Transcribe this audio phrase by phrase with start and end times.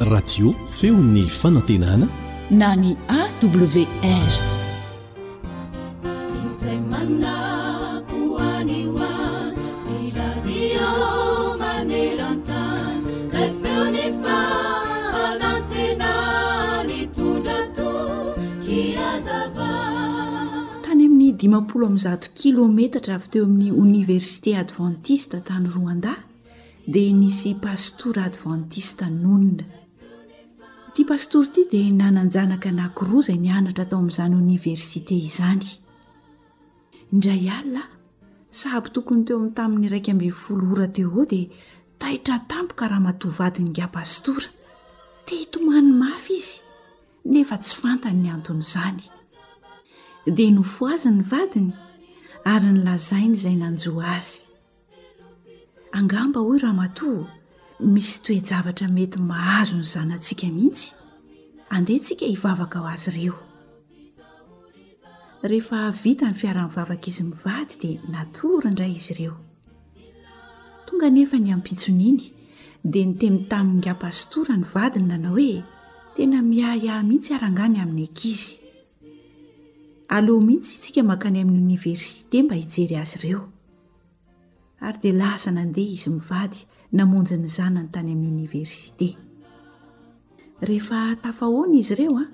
[0.00, 2.06] iradio feo ny fanantenana
[2.50, 3.86] na ny awrtany
[20.92, 26.14] amin'ny dimapolo m zato kilometatra avy teo amin'ny oniversité advantiste tany roanda
[26.86, 29.64] dia nisy pastora advantista nonina
[30.94, 35.66] tia pastory ity dia nananjanaka nankiroa izay nianatra atao amin'izany oniversite izany
[37.12, 37.82] indray alona
[38.60, 41.48] saaby tokony teo amin'ny tamin'ny raiky ambyfolo ora teo eo dia
[42.00, 44.48] taitra tampo ka raha matoa vadiny gapastora
[45.26, 46.54] te hitomany mafy izy
[47.32, 49.02] nefa tsy fantany ny anton' izany
[50.36, 51.72] dia nofo azy ny vadiny
[52.52, 54.52] ary nylazainy izay nanjoa azy
[55.94, 57.28] angamba hoy raha mato
[57.78, 60.90] misy toejavatra mety mahazo ny zanantsika mihitsy
[61.74, 63.36] andehantsika hivavaka ho azy ireo
[65.44, 69.34] ehefa vita ny fiara-nivavaka izy mivady dia natory indray izy ireo
[70.86, 72.22] tonga nefa ny ampitsoniny
[72.84, 75.64] dia nytemy tamigampastora ny vadiny nanao hoe
[76.16, 78.42] tena miahiah mihitsy arangany amin'ny akiz
[80.14, 83.53] alh mihitsy tsika mankany amin'ny oniversite mba ijery azy ireo
[84.82, 86.58] ary dia laza nandeha izy mivady
[86.92, 89.08] namonjy ny zanany tany amin'ny oniversite
[90.66, 92.30] rehefa tafahoana izy ireo a ah,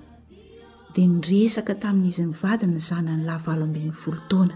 [0.93, 4.55] dia niresaka tamin'izy mivady ny zanany lavalo ambin'ny folotaoana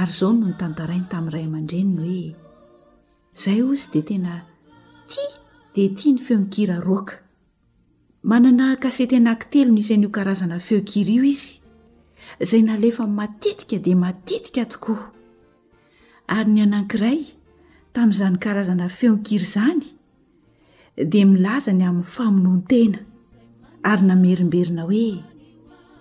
[0.00, 2.36] ary zao no nytantarainy tamin'nyray aman-dreniny hoe
[3.40, 4.34] izay ozy di tena
[5.10, 5.28] tia
[5.74, 7.20] dia tia ny feonkira roaka
[8.28, 11.62] manana kasetenak telony izayn'io karazana feonkir io izy
[12.48, 15.15] zay nalefan matetika dia matetika tokoa
[16.34, 17.18] ary ny anankiray
[17.94, 19.80] tamin'izany karazana feonkiry izany
[21.12, 22.98] dia milaza ny amin'ny famonoan-tena
[23.90, 25.22] ary namerimberina hoe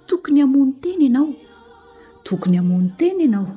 [0.08, 1.28] tokony hamony tena ianao
[2.26, 3.48] tokony hamony tena ianao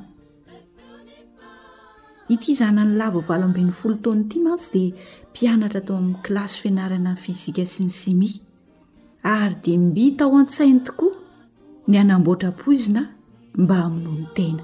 [2.33, 4.97] ity izana ny lavoavaloamben'ny folo taony ity mantsy dia
[5.31, 8.29] mpianatra tao amin'ny kilasy fianarana ny fizika sy ny simi
[9.37, 11.13] ary dia mita ho an-tsainy tokoa
[11.89, 13.01] ny anamboatrapoizina
[13.61, 14.63] mba amono ny tena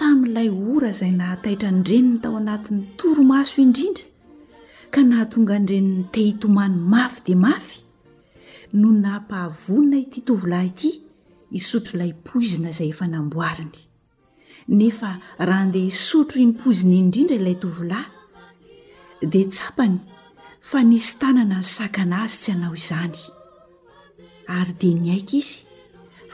[0.00, 4.04] tamin'ilay ora izay nahataitra nydreny ny tao anatin'ny toromaso indrindra
[4.92, 7.76] ka nahatonga ndrenynytehitomany mafy dia mafy
[8.80, 10.90] no napahavonina ity tovilahy ity
[11.58, 13.80] isotro ilay poizina izay efa namboariny
[14.78, 15.10] nefa
[15.48, 18.08] raha andeha isotro inympoizina indrindra ilay tovilahy
[19.32, 19.96] dia tsapany
[20.68, 23.18] fa nisy tanana ny sakana azy tsy hanao izany
[24.56, 25.54] ary dia ny aika izy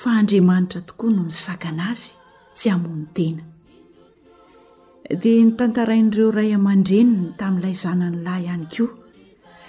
[0.01, 2.09] fa andriamanitra tokoa noho ny sakana azy
[2.57, 3.43] tsy amon'ny tena
[5.09, 8.95] dia nytantarain'ireo ray aman-dreniny tamin'ilay zananylahy ihany koa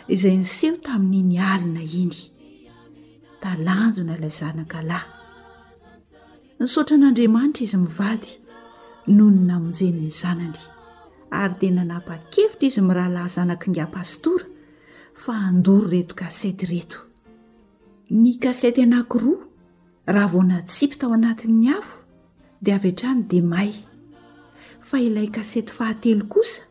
[0.09, 2.17] izay nyseho tamin'ny alina iny
[3.41, 5.09] talanjona ilay zanaka lahy
[6.61, 8.29] nsotran'adriamanitra izy mivady
[9.15, 10.61] nony namonjennny zanany
[11.41, 14.45] aryda nanapakevitra izy mirahlah zanakngampastora
[15.21, 16.97] fa andory reto kasety reto
[18.21, 19.45] ny kasety anaki roa
[20.13, 21.99] raha vonatsipy tao anatin'ny afo
[22.63, 23.71] dia avetrany dimay
[24.87, 26.61] fa ilay kasety fahatelo kosa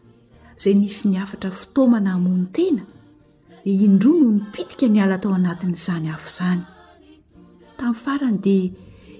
[0.56, 2.82] izay nisy ny afatra fitoamana hamony tena
[3.64, 6.62] dia indroa no nipitika ny ala tao anatin'izany hafo izany
[7.78, 8.70] tamin'ny farany dia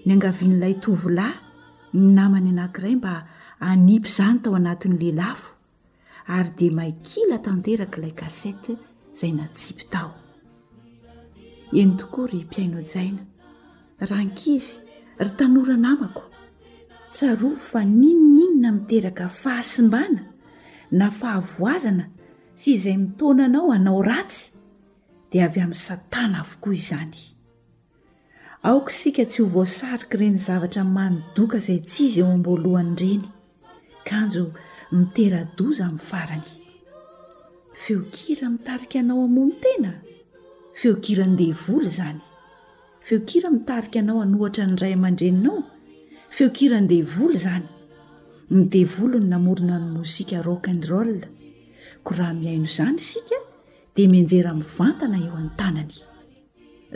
[0.07, 1.37] ny angavian'ilay tovolahy
[2.01, 3.13] ny namany anankiray mba
[3.71, 5.49] anipy izany tao anatiny lehlafo
[6.37, 8.73] ary dia maikila tanterakailay kasety
[9.15, 10.11] izay natsipy tao
[11.81, 13.23] eny tokoary mpiaino jaina
[14.11, 14.73] rankizy
[15.21, 16.23] ry tanora namako
[17.17, 20.23] tsaroa fa ninoninona miteraka fahasimbana
[20.99, 22.05] na fahavoazana
[22.61, 24.43] sy izay mitonanao anao ratsy
[25.31, 27.17] dia avy amin'ny satana avokoa izany
[28.69, 33.25] aoka sika tsy ho voasarika reny zavatra manodoka izay tsy izy eo ambolohany ireny
[34.09, 34.45] kanjo
[34.99, 36.51] miteradoza amin'ny farany
[37.83, 39.91] feokira mitarika anao amony tena
[40.81, 42.21] feokira ndevoly zany
[43.07, 45.59] feokira mitarika anao anohatra ny ray amandreninao
[46.35, 47.65] feokira ny devolo zany
[48.55, 51.11] ny devolo ny namorona ny mozika rokandrol
[52.05, 53.37] ko raha mihaino izany isika
[53.95, 55.95] dia menjera mivantana eo anytanany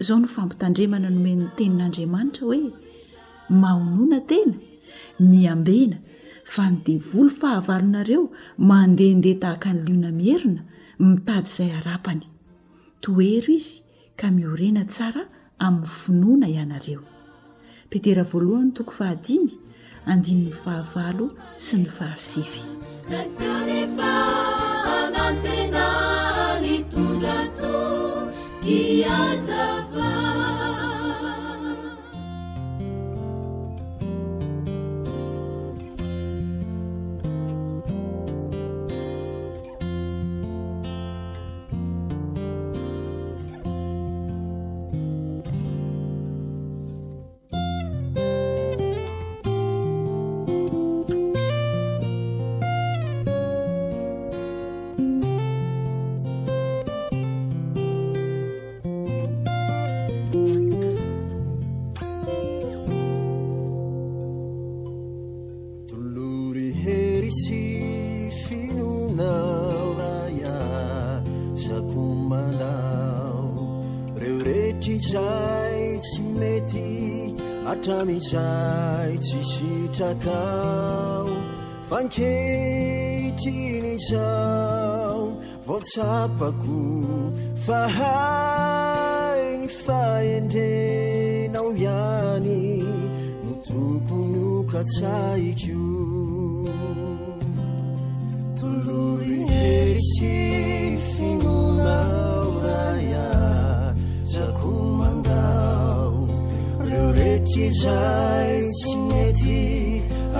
[0.00, 2.61] izao no fampitandremana nomen'ny tenin'andriamanitra hoe
[3.61, 4.55] mahonoana tena
[5.31, 5.99] miambena
[6.53, 8.23] fa ny devolo fahavalonareo
[8.69, 10.62] mandehandeha tahaka ny liona miherina
[11.09, 12.25] mitady izay arapany
[13.03, 13.75] toero izy
[14.19, 15.23] ka miorena tsara
[15.67, 17.00] amin'ny finoana ianareo
[17.90, 19.54] petera voalohan'ny toko fahadimy
[20.12, 21.26] andininy fahavalo
[21.64, 22.66] sy ny fahasify
[23.16, 23.26] ea
[25.26, 27.78] aatenan tondrato
[78.28, 81.26] zay tsy sitrakao
[81.88, 85.22] fankehitriny izao
[85.67, 86.84] votsapako
[87.67, 92.62] fahai ny faendrenao ihany
[93.44, 95.99] no tokonyo katsaikyo
[107.82, 109.61] zay tsy mety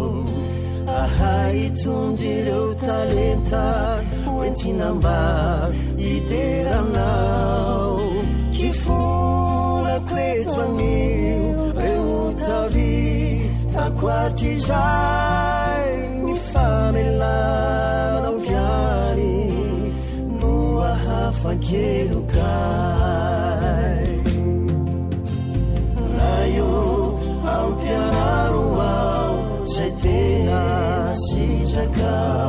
[1.00, 3.64] ahai tondy ireo talenta
[4.38, 5.18] oentinamba
[14.66, 19.34] smi famelada piani
[20.40, 22.52] noahafankeloka
[26.16, 26.70] rayo
[27.62, 28.66] ampiaaro
[29.70, 32.39] ce tenasia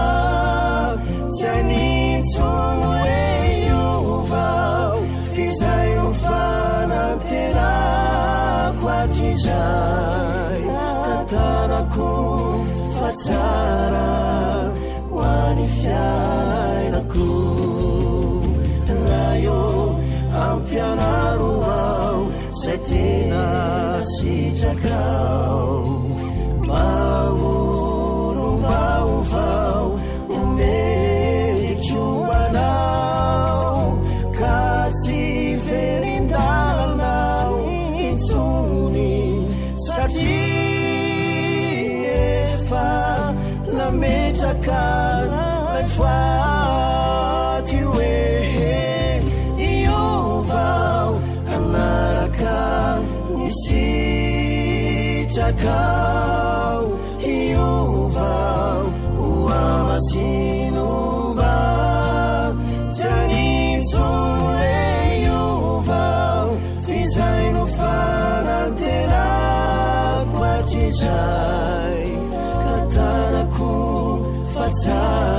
[1.28, 3.22] tsy anintson ooe
[3.68, 3.87] io
[4.32, 4.96] vao
[5.46, 10.64] izay ofananterako atra izay
[11.06, 12.08] katanako
[12.99, 14.08] fatsara
[24.04, 25.72] 喜着口
[74.83, 75.32] 家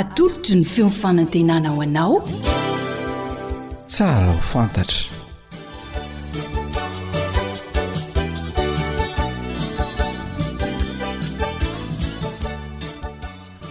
[0.00, 2.14] atolotry ny feofanantenanao anao
[3.92, 5.00] tsara ho fantatra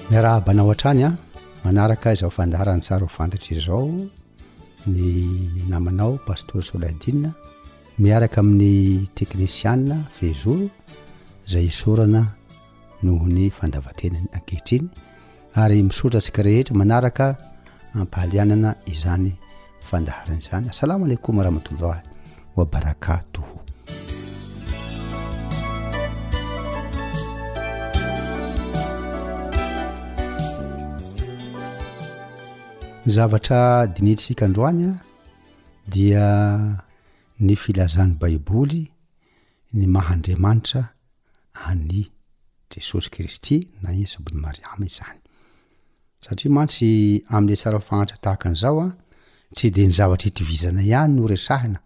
[0.09, 1.11] miarahabanao an-trany a
[1.63, 3.83] manaraka izao fandaran'ny tsara ho fantatra izao
[4.93, 5.03] ny
[5.71, 7.21] namanao pastor solaidie
[8.03, 8.73] miaraka amin'ny
[9.17, 10.67] teknisiane fejouro
[11.51, 12.21] zay isorana
[13.03, 14.89] noho n'ny fandavatena ny akehitriny
[15.55, 17.37] ary misaotra ansika rehetra manaraka
[18.01, 19.33] ampahalianana izany
[19.89, 22.01] fandaharan'izany assalamo alekom rahmatolilahy
[22.57, 23.43] wa barakato
[33.05, 34.99] yzavatra dinilsikandroany a
[35.93, 36.25] dia
[37.39, 38.91] ny filazany baiboly
[39.73, 40.81] ny mahandriamanitra
[41.67, 42.11] any
[42.71, 45.20] jesosy kristy na i sabony mariama izany
[46.21, 51.79] satria mantsy ale sara hofagnatratahaka nzaoatsy de ny zavatry hitoviana any noreaaino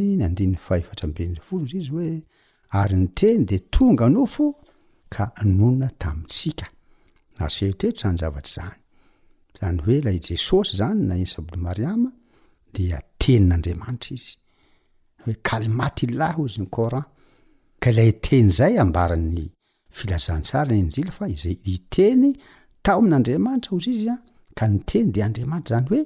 [3.24, 3.80] iyynenydteto
[8.22, 8.76] zaatyzany
[9.66, 12.10] any hoe la jesosy zany na iny sablo mariama
[12.74, 14.36] dea tenin'andreamanitry izy
[15.24, 17.04] hoe kalimatylahy ozy ny coran
[17.82, 19.46] ka lay teny zay ambaran'ny
[19.96, 22.24] filazantsara ny njila fa izay iteny
[22.84, 24.14] tao amin'n'andriamanitra ozy izya
[24.58, 26.02] ka ny teny de andriamanitra zany hoe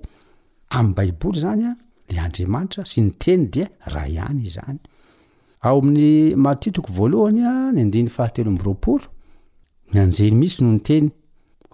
[0.79, 1.67] am'y baiboly zany
[2.13, 6.13] le andriamanitra sy ny teny dea raa any ianyao amin'y
[6.45, 9.07] matitoko voalohanya ny andiny fahatelo ambroaporo
[9.93, 11.07] ny anjeny misy noho nyteny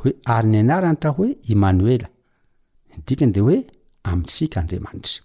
[0.00, 2.08] hoe ary ny anaranytaho hoe emanoela
[3.06, 3.58] dikany de hoe
[4.10, 5.22] amitsika andriamanitra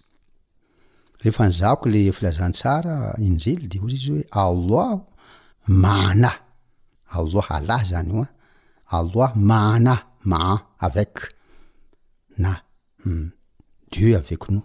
[1.26, 4.98] rehefa nyzako le filazantsara injely de oy izy hoe aloaho
[5.82, 6.30] maana
[7.14, 8.30] alay alay zany o a
[8.98, 9.94] aloa maana
[10.30, 10.56] maha
[10.86, 11.12] avec
[12.42, 12.50] na
[13.02, 13.30] hmm,
[13.90, 14.62] dieu avec no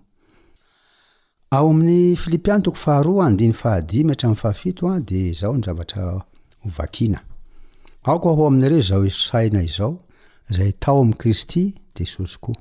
[1.55, 6.03] ao amin'ny filipiany toko faharoa andiny fahadi mehtra am fahafito a de zaho nyzavatra
[6.63, 7.19] hoakina
[8.05, 9.95] aoka ho amareo zao e sosaina izao
[10.55, 11.63] zay tao amkristy
[11.95, 12.51] desaosi ko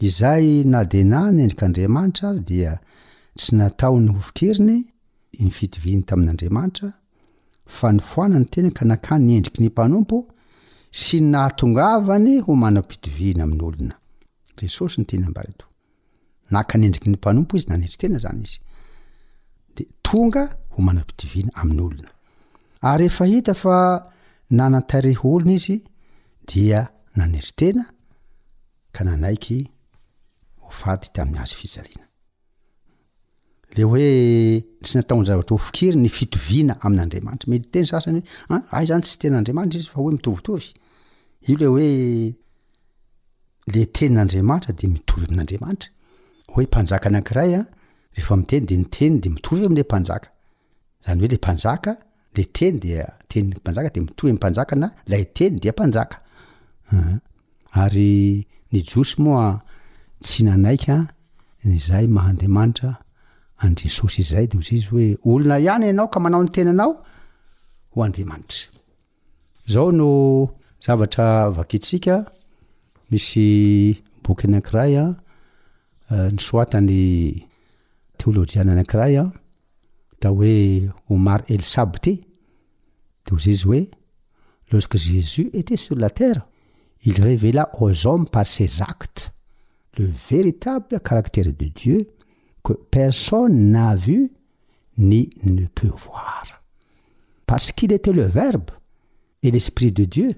[0.00, 2.72] izay na dena nyendrik'andriamanitra dia
[3.38, 4.76] tsy natao ny hovokeriny
[5.42, 6.88] ny fitiviny tamin'andriamanitra
[7.76, 10.16] fa ny foanany tena ka nakanyendriky ny panompo
[11.02, 13.94] sy nahaongvany homanapiiinaaonedrik
[18.08, 18.48] einay
[20.20, 20.42] onga
[20.76, 21.90] homanapiiiana
[23.66, 25.76] onaanatare olon izy
[26.50, 26.80] dia
[27.18, 27.84] nanetritena
[28.94, 29.58] ka nanaiky
[30.72, 32.02] vady tamazy fijalina
[33.76, 34.02] le hoe
[34.82, 39.78] tsy nataoon zavatra ofokiry ny fitoviana amin'nandriamanitra mety teny sasanyhoeay ah, zany tsy tena andriamanitra
[39.80, 41.90] izy fahoemioiole
[43.82, 46.70] oteny nadrmandaenydnlle andeadeom'
[55.78, 58.18] panjakanalayenydry
[58.72, 59.46] ny josy moa
[60.24, 60.96] tsy nanaikya
[61.68, 62.90] nyzay mahandeamanitra
[63.62, 66.92] anjesosy izay de ozy izy hoe olona ihany ianao ka manao ny tena anao
[67.92, 68.68] ho ademaitra
[69.72, 70.08] zao no
[70.84, 72.14] zavatra vakitsika
[73.10, 73.46] misy
[74.22, 75.10] boky anakiray an
[76.14, 77.02] e, ny soatany
[78.18, 79.30] teolôjiana anakiray an
[80.20, 80.54] da hoe
[81.14, 82.14] omary elsabty
[83.24, 83.82] de ozy izy hoe
[84.70, 86.42] losque jesus eta sur la terra
[87.06, 89.30] ily revela ausome par ces actes
[89.96, 92.06] le véritable caractère de dieu
[92.64, 94.32] que personne n'a vu
[94.98, 96.42] ni ne peut voir
[97.46, 98.70] parce qu'il était le verbe
[99.42, 100.30] et l'esprit de dieu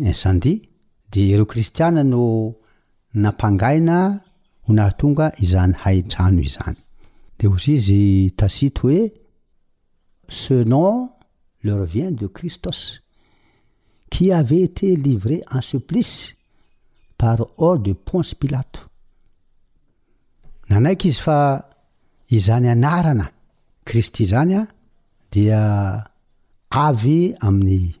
[0.00, 0.68] incendi
[1.12, 2.56] de ireo kristiana no
[3.14, 3.98] nampangaina
[4.64, 6.76] ho naha tonga izany hai drano izany
[7.38, 8.02] de ohasy izy
[8.38, 9.02] tasito hoe
[10.38, 11.10] se nom
[11.64, 13.00] leur vien de kristos
[14.10, 16.34] qui ave te livre en supplice
[17.18, 18.80] par ors de ponce pilato
[20.70, 21.38] nanaiky izy fa
[22.30, 23.26] izany anarana
[23.84, 24.62] kristi zany a
[25.32, 25.62] dia
[26.70, 28.00] avy amin'ny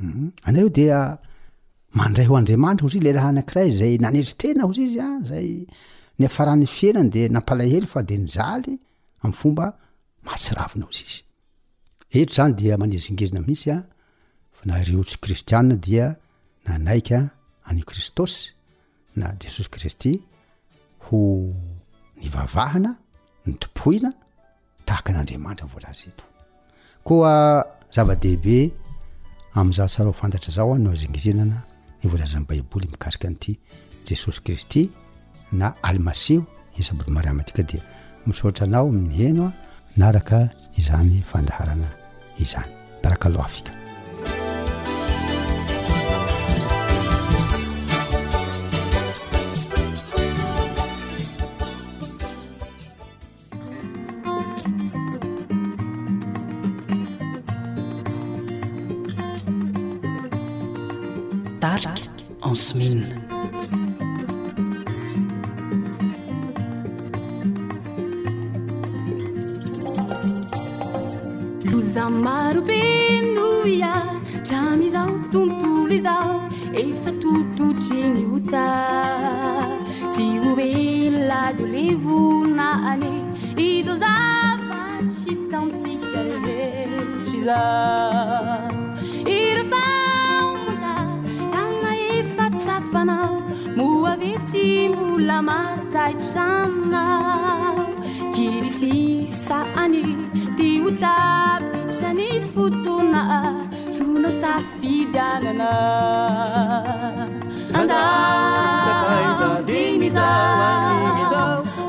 [0.00, 0.32] Mhm.
[0.46, 1.18] anareo dia
[2.00, 5.00] mandray ho andriamanitra o y iy le laha anakiray zay nanetri tena o zy izy
[5.00, 5.68] a ah, zay
[6.18, 8.74] ny afarahan'ny fenany de nampalahelo fa de nyzaly
[9.26, 9.66] amfomba
[10.24, 11.18] mahtsiravina hozy izy
[12.18, 13.82] eto zany dia manezingezina misya ah,
[14.56, 16.06] fanareo tsy kristiaa dia
[16.64, 17.08] nanaik
[17.68, 18.42] any kristosy
[19.18, 20.12] na jesosy kristy
[21.04, 21.18] ho
[22.20, 22.90] nivavahana
[23.46, 24.10] nytopoina
[24.86, 26.24] tahaka n'andriamanitra volaz eto
[27.12, 27.34] oa
[27.94, 28.58] zava-dehibe
[29.54, 31.62] aminizaotsara ho fantatra zao any no zingizinana
[32.04, 33.56] nivoalazany baiboly mikasika an'ity
[34.06, 34.90] jesosy kristy
[35.52, 36.44] na almaseo
[36.78, 37.82] isaboly mari amatika dia
[38.26, 39.52] misaotra anao amin'ny heno a
[39.96, 41.88] naraka izany fandaharana
[42.38, 42.70] izany
[43.02, 43.79] baraka lohafika
[62.54, 63.00] smin
[71.70, 73.94] loza maro pendoia
[74.46, 76.34] tramizao tontolo isao
[76.84, 78.68] efa toto trenota
[80.16, 83.12] tivo velado levonaane
[83.56, 84.80] iso zava
[85.18, 88.59] ci taotsica vetre sa
[94.20, 97.02] vty mola mataitrana
[98.34, 100.02] kirisisa ani
[100.56, 103.20] tihotabrany fotona
[103.94, 105.70] sonao sa fidyanana
[107.78, 109.98] anami bailan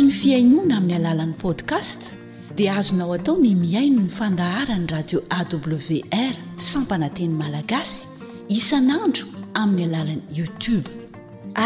[0.03, 2.01] ny fiainona amin'ny alalan'i podcast
[2.59, 6.35] dia azonao atao ny miaino ny fandaharan'ny radio awr
[6.69, 7.97] sanpanateny malagasy
[8.59, 9.25] isanandro
[9.63, 10.87] amin'ny alalan'ny youtube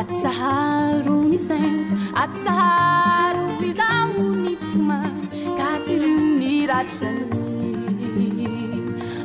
[0.00, 1.92] atsro ny santo
[2.24, 5.10] atsaro izao ny fomay
[5.58, 8.52] katsirio ny ratrany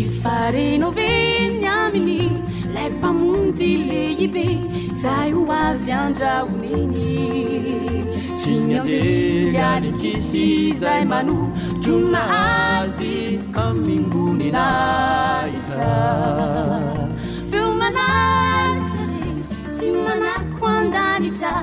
[0.00, 2.24] e farenoveniamini
[2.74, 4.44] le pamunzi leiipe
[5.02, 7.08] zay ho avy andrahoniny
[8.40, 11.36] sy nateily anikisyzay mano
[11.84, 13.14] jonnahazy
[13.64, 15.94] ammimbonylahitra
[17.52, 19.38] veo manaitra zeny
[19.76, 21.54] sy manako andanitra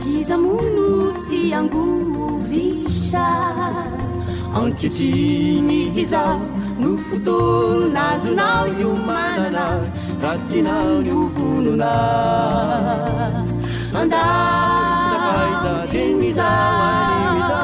[0.00, 3.26] kiza monozy angovisa
[4.64, 6.24] antritiny iza
[6.80, 9.66] no fotolonazonao io manana
[10.22, 11.92] ratsynanyo volona
[14.00, 17.60] andasakaiza temizaza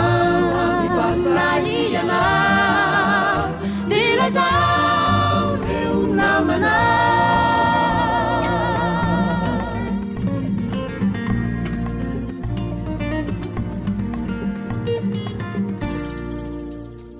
[0.64, 1.68] amy pasnay
[2.02, 2.20] ana
[3.90, 7.03] de lazao reonamana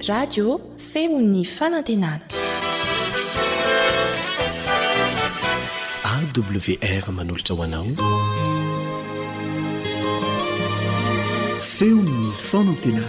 [0.10, 0.60] radio
[0.94, 2.20] feon'ny fanantenana
[6.14, 7.86] awr manolotra hoanao
[11.76, 12.18] feon'ny
[12.50, 13.08] fanantenana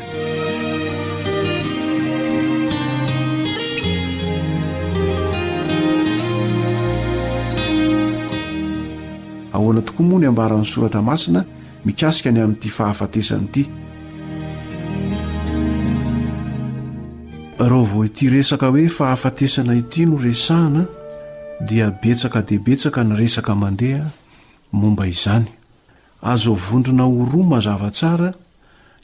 [9.53, 11.41] ahoana tokoa moa ny ambaran'ny soratra masina
[11.87, 13.63] mikasika ny amin'ity fahafatesany ity
[17.59, 20.83] reo vao ity resaka hoe fahafatesana ity noresahina
[21.69, 24.09] dia betsaka de betsaka ny resaka mandeha
[24.73, 25.47] momba izany
[26.23, 28.35] azovondrina oroa mazavatsara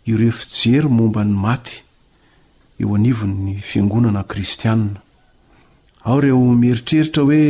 [0.09, 1.75] ioreo fijery momba ny maty
[2.81, 4.99] eo anivon'ny fiangonana kristianna
[6.05, 7.43] ao ireo mieritreritra hoe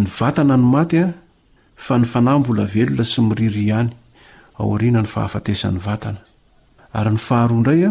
[0.00, 1.10] ny vatana ny maty a
[1.84, 3.92] fa ny fanahym-bola velona sy miriry ihany
[4.58, 6.18] ao riana ny fahafatesan'ny vatana
[6.98, 7.90] ary ny faharoa indray a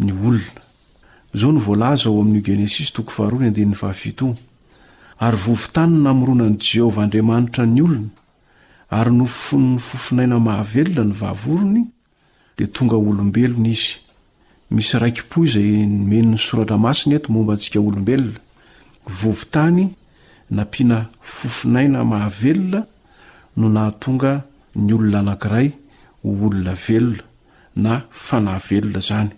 [0.00, 0.40] ny olona
[1.34, 3.02] izao ny volaza ao amin'o genesis ha
[5.26, 8.08] ary vovontany n namoronani jehovah andriamanitra ny olona
[8.90, 11.82] ary nofonony fofinaina mahavelona ny vaavorony
[12.56, 13.98] dia tonga olombelona izy
[14.70, 18.38] misy raiki-poy izay nomenony soratra masina eto momba antsika olombelona
[19.20, 19.84] vovontany
[20.50, 22.80] nampiana fofinaina mahavelona
[23.56, 24.32] no nahatonga
[24.76, 25.68] ny olona anankiray
[26.24, 27.22] hoolona velona
[27.76, 29.30] na fanahvelona zany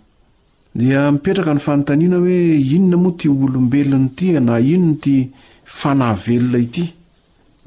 [0.75, 5.29] dia mipetraka ny fanontaniana hoe inona moa ti olombelony itia na inono ty
[5.65, 6.93] fanay velona ity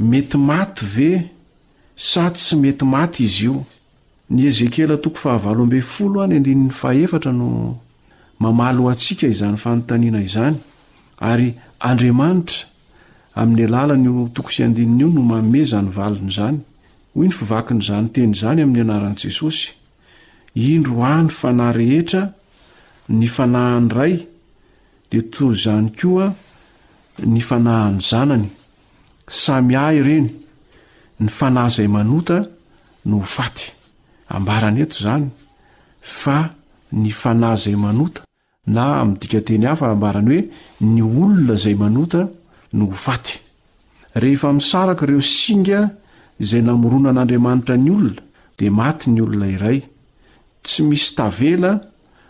[0.01, 1.11] mety maty ve
[1.97, 3.65] sady tsy mety maty izy io
[4.31, 7.79] ny ezekela toko fahavab fol a n d'yaetra no
[8.41, 10.57] mamalo atsika izany fanontaniana izany
[11.21, 12.67] ary andriamanitra
[13.37, 16.59] amin'ny alalanyo tokodinio no mamezany valony izany
[17.15, 19.79] o indo fivakin'zanyteny izany amin'ny anaran'jesosy
[20.57, 22.33] indro any fanay rehetra
[23.13, 24.15] ny fanahany ray
[25.13, 26.31] de toy zany koa
[27.25, 28.49] ny fanahany zanany
[29.29, 30.29] samy ahy ireny
[31.23, 32.41] ny fana zay manota
[33.07, 33.71] no ho faty
[34.35, 35.29] ambarany eto zany
[36.01, 36.39] fa
[36.93, 38.23] ny fana zay manota
[38.67, 40.43] na am'ydikateny hafa ambarany hoe
[40.81, 42.27] ny olona zay manota
[42.75, 43.39] no ofaty
[44.19, 45.81] rehefa misaraka ireo singa
[46.43, 48.23] izay namoronan'andriamanitra ny olona
[48.59, 49.79] de maty ny olona iray
[50.63, 51.73] tsy misy tavela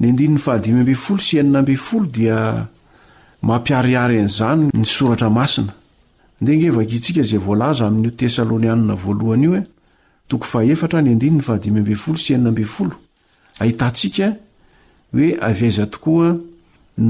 [0.00, 2.68] ny andinin'ny fahadimy ambeyfolo sy hanina ambenfolo dia
[3.42, 5.72] mampiariary an'izany ny soratra masina
[6.40, 9.62] nde ngevaka itsika izay voalaza amin'io tesaloniaina voalohany io e
[10.28, 12.92] toko faefatra ny andini ny fahadimy mfolo s heina folo
[13.62, 14.26] ahitantsika
[15.14, 16.28] hoe avy aiza tokoa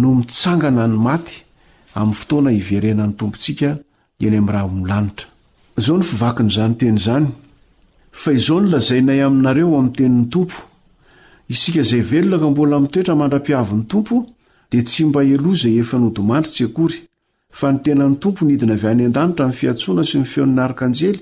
[0.01, 1.35] no mitsangana ny maty
[1.99, 3.69] amin'ny fotoana hiverenan'ny tompontsika
[4.23, 5.27] iany ami'ny rah nilanitra
[5.83, 10.57] izao ny fivakin'izanytenyizanyfa zao n lazainay aminareo amin'ny teniny tompo
[11.49, 14.27] isika izay velonaka mbola mitoetra mandra-piavin'ny tompo
[14.73, 16.99] dia tsy mba helo izay efa nodimandry tsy akory
[17.59, 21.19] fa ny tenany tompo nidina avy any an-danitra mn'ny fiatsoana sy ny feon'ny arikanjely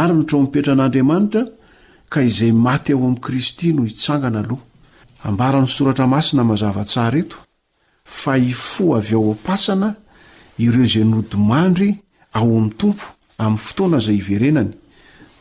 [0.00, 1.42] ary ny trompetra an'andriamanitra
[2.12, 4.60] ka izay maty ao amin'i kristy no hitsangana aloh
[5.26, 7.36] ambaran'ny soratra masina mazava-tsaraeto
[8.20, 9.88] fa hifo avy ao am-pasana
[10.62, 11.90] ireo izay nodimandry
[12.38, 13.04] ao amin'ny tompo
[13.42, 14.70] amin'ny fotoana izay iverenany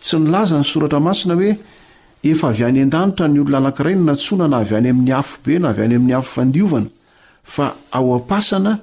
[0.04, 1.54] tsy nilaza ny soratra masina hoe
[2.24, 5.68] efa avy any an-danitra ny olona anankiray no natsona na avy any amin'ny afobe na
[5.72, 6.88] avy any amin'ny afo fandiovana
[7.44, 8.74] fa ao apasana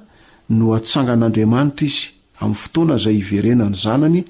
[0.47, 2.01] no atsangan'andriamanitra izy
[2.41, 4.21] amn'ny fotoana zay iverenany zanany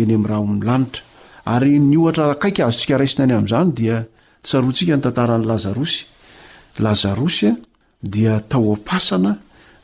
[0.00, 1.02] eny am'rah'ylatra
[1.54, 7.50] ary noatra rakaika azotsika raisina ny amn'zany diatssika ny tntaranylazaroslza
[8.14, 9.32] diataopasana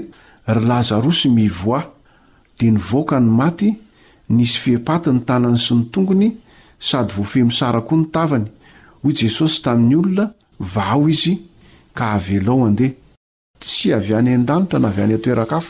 [0.69, 1.79] lazarosy mio
[2.59, 3.69] de nyvoka ny maty
[4.29, 6.29] nysy fiepati ny tanany sy ny tongony
[6.81, 8.45] sady voafeh misara koa ny tavany
[9.03, 10.25] hoy jesosy tamin'ny olona
[10.73, 11.35] vao izy
[11.93, 12.91] ka avelao andeh
[13.59, 14.59] tsy a anydira
[15.43, 15.67] nanyeaf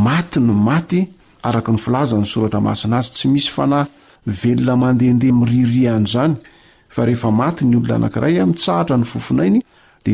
[0.03, 1.07] mat ny maty
[1.43, 6.29] araky ny filazany soratra masina azy tsy misy fanaelona mndehndeh mrranznyea
[7.63, 9.59] nyolona ananray misahatra ny fofinainy
[10.05, 10.13] di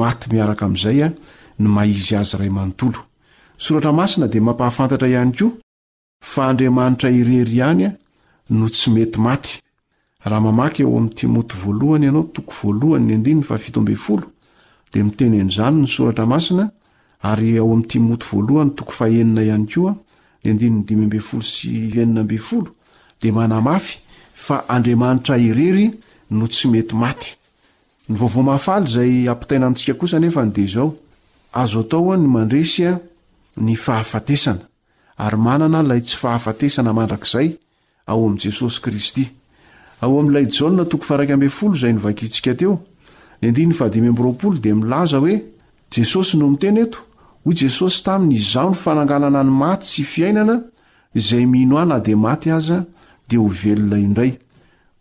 [0.00, 1.12] maty miaraka amn'izaya ah.
[1.60, 2.98] ny maizy azy ray manontolo
[3.58, 5.46] soratra masina de mampahafantatra iany ko
[6.44, 7.74] adrmtra rey a
[8.50, 9.38] no tsyetya
[10.24, 10.48] ao
[10.98, 14.24] am'yty mot voalohany anao toko voalohany ny andin fafito ambe folo
[14.92, 16.70] de mitennzany ny soratra masina
[17.30, 22.70] ary aoam'ytmot voalohanytoko faeina any konydi imymb folo seiabolo
[25.28, 25.90] r ey
[26.30, 27.36] no symeyinatik
[31.52, 33.00] azo atao a ny mandresy a
[33.56, 34.62] ny fahafatesana
[35.18, 37.48] ary manana ilay tsy fahafatesana mandrakizay
[38.06, 39.24] ao amin'i jesosy kristy
[40.00, 42.74] ao a'layjaa y nsia teo
[43.42, 45.34] di milaza hoe
[45.90, 46.98] jesosy no miteny eto
[47.44, 50.60] hoy jesosy taminyizaho ny fananganana ny maty tsy fiainana
[51.14, 52.84] izay mino a na di maty aza
[53.28, 54.38] dia ho velona indray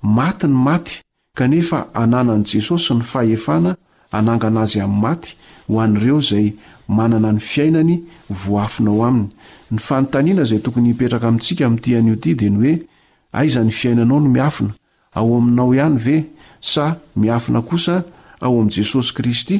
[0.01, 0.95] maty ny maty
[1.37, 3.77] kanefa ananan'i jesosy ny fahefana
[4.11, 5.35] anangana azy amin'ny maty
[5.67, 6.55] ho an'ireo zay
[6.87, 9.29] manana ny fiainany voafinao aminy
[9.71, 12.73] ny fanontaniana izay tokony hipetraka amintsika amiityanio ty di ny hoe
[13.33, 14.73] aizany fiainanao no miafina
[15.13, 16.23] ao aminao ihany ve
[16.61, 18.03] sa miafina kosa
[18.41, 19.57] ao am jesosy kristy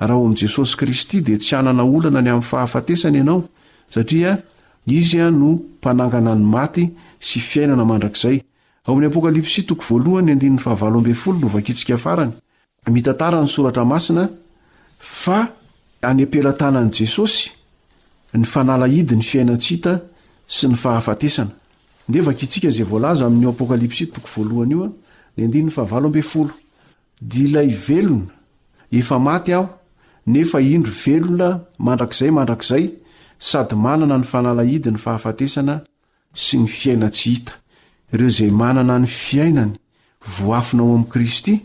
[0.00, 3.44] raha aoam' jesosy kristy di tsy hanana olana ny amin'ny fahafatesany ianao
[3.90, 4.38] stia
[4.86, 8.40] izy a no mpanangana ny maty sy fiainana mandrakzay'a
[12.88, 14.28] mtarany soratra asina
[16.02, 17.50] anpelatanan' jesosy
[18.34, 19.94] ny fanala idi ny fiainats hita
[20.46, 21.58] sy ny faafatesanae'apso
[27.30, 28.30] diilay velona
[28.98, 29.68] efa maty aho
[30.32, 31.48] nefa indro velona
[31.84, 32.84] mandrak'izay mandrakzay
[33.38, 35.74] sady manana ny fanala idi ny fahafatesana
[36.44, 37.52] sy ny fiainats hita
[38.12, 39.72] y anana ny fiainany
[40.40, 41.60] vafinaoam' kristy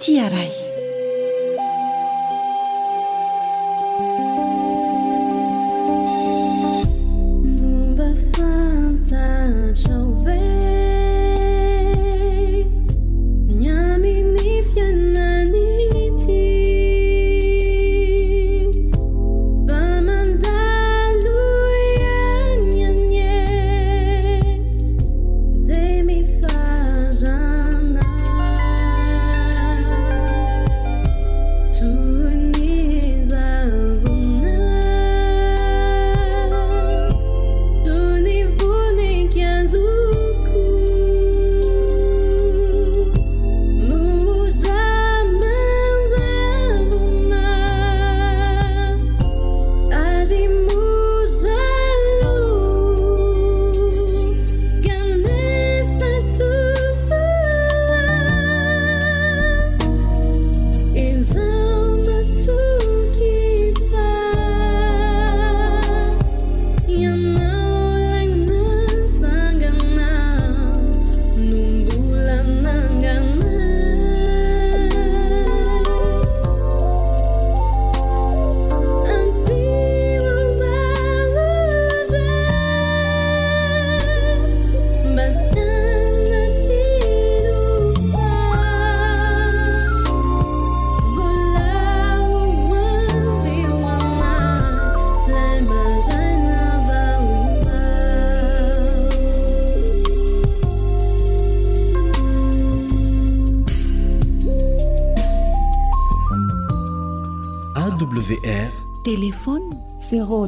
[0.00, 0.50] تياري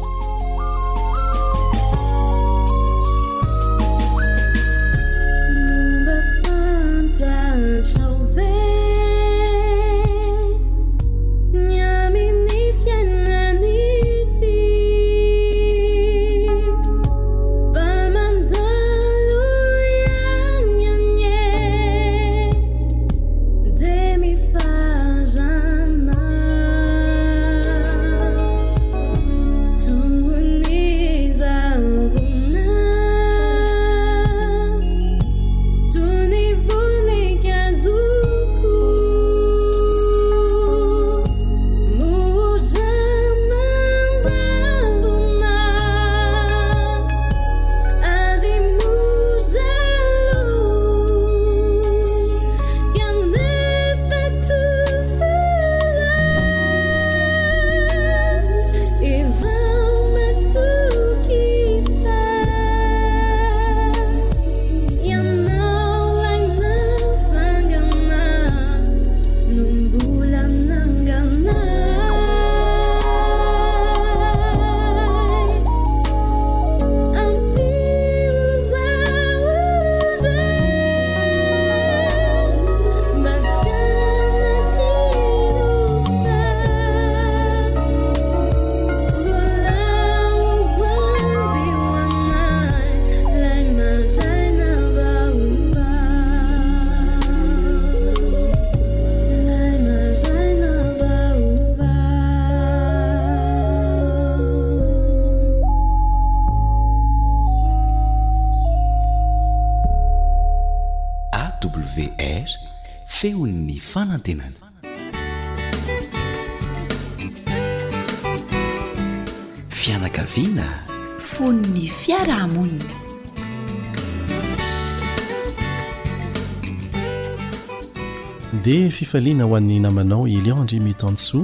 [129.00, 131.38] fifaliana hoan'ny namanao eliandre metanso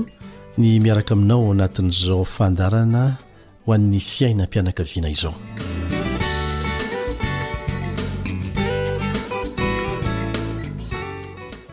[0.61, 3.03] ny miaraka aminao anatin'izao fandarana
[3.65, 5.35] ho an'ny fiaina mpianakaviana izao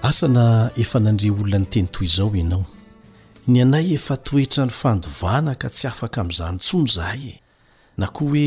[0.10, 0.44] asana
[0.84, 2.64] efa nandre olona nyteny toy izao enao
[3.52, 7.36] ny anay efa toetra ny fandovana ka tsy afaka amin'izany tsono zahay e
[8.00, 8.46] na koa hoe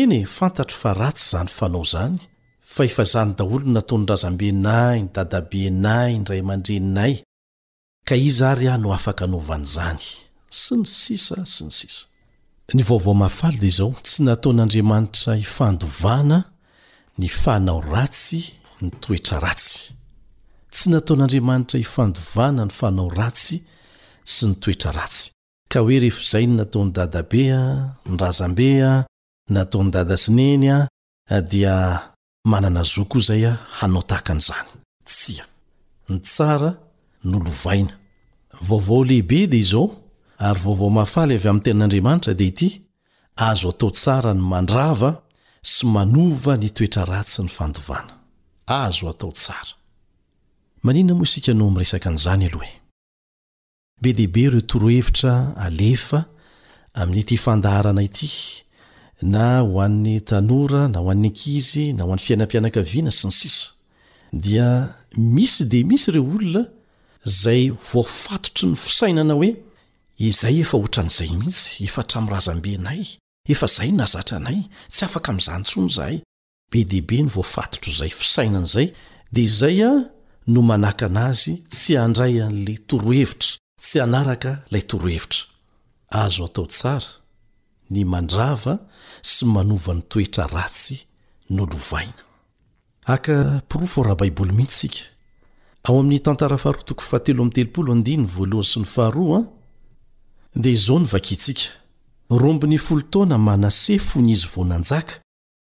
[0.00, 2.16] eny e fantatro fa ratsy zany fanao zany
[2.76, 7.14] ezany daolon nataon'ny razambenay ny dadabenay inray amandreninay
[8.08, 10.02] ka iz ary ah no afaka novan'zany
[10.62, 12.82] sy ny sisa sy ny
[13.70, 15.88] isoaaotsy ntao'adamantra indo
[17.20, 18.40] ny faao raty
[18.82, 23.58] ny toetraattsy natao'aamanitra ifandovana ny fanao ratsy
[24.32, 25.14] sy ny toetra t
[25.78, 27.74] eezayny nataony dadabea ah,
[28.12, 29.02] nrazamba ah,
[29.54, 30.86] nataony dadasnenyd
[32.46, 35.46] mananazoko zayhanaotaakanzants ah,
[36.08, 36.76] ny tsara
[37.24, 37.98] nolovaina
[38.60, 39.90] vaovao lehibe de izao
[40.38, 42.68] ary vaovao mahafaly avy amy tenan'andriamanitra de ity
[43.36, 45.10] azo atao tsara ny mandrava
[45.70, 48.12] sy manova nitoetra ratsy ny fandovana
[48.66, 49.78] azo atao tsarakao
[51.76, 52.62] rekzayeea
[59.22, 63.72] na ho an'ny tanora na ho an'ny ankizy na hoan'ny fiainampianakaviana sy ny sisa
[64.32, 64.68] dia
[65.16, 66.62] misy de misy ireo olona
[67.26, 69.50] zay vofatotro ny fisainana hoe
[70.28, 73.02] izay efa oatran'izay mihitsy efa tramorazam-benay
[73.52, 74.60] efa zay nazatra anay
[74.92, 76.16] tsy afaka ami'izanytsony zahay
[76.70, 78.86] be deibe ny voafatotro izay fisainan'izay
[79.34, 79.92] dia izay a
[80.52, 83.50] no manaka anazy tsy andray an'la torohevitra
[83.84, 85.46] tsy anaraka ilay torohevitra
[87.90, 88.78] sda
[100.62, 101.70] izao nyvakintsika
[102.30, 105.14] rombinyfolo taona manase fony izy vonanjaka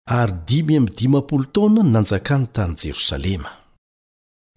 [0.08, 3.50] ary d5mmd5 taona ny nanjakany tany jerosalema